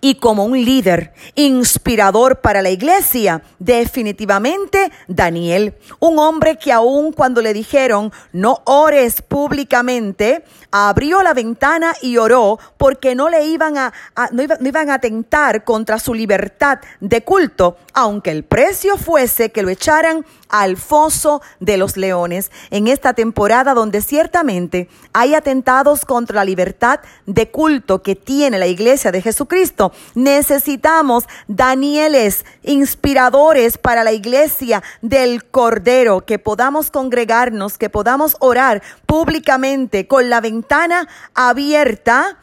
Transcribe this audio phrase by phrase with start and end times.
[0.00, 7.42] y como un líder inspirador para la iglesia, definitivamente Daniel, un hombre que aun cuando
[7.42, 13.92] le dijeron no ores públicamente, abrió la ventana y oró porque no le iban a,
[14.32, 19.70] no, iban a atentar contra su libertad de culto, aunque el precio fuese que lo
[19.70, 26.44] echaran al foso de los leones en esta temporada donde ciertamente hay atentados contra la
[26.44, 29.92] libertad de culto que tiene la iglesia de Jesucristo.
[30.14, 40.06] Necesitamos Danieles inspiradores para la iglesia del Cordero, que podamos congregarnos, que podamos orar públicamente
[40.06, 42.38] con la ventana abierta,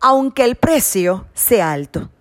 [0.00, 2.11] aunque el precio sea alto.